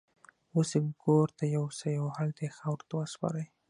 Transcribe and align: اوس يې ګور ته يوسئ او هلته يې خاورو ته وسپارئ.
اوس 0.55 0.69
يې 0.75 0.79
ګور 1.03 1.27
ته 1.37 1.45
يوسئ 1.55 1.93
او 2.01 2.07
هلته 2.17 2.41
يې 2.45 2.55
خاورو 2.57 2.87
ته 2.89 2.93
وسپارئ. 2.97 3.45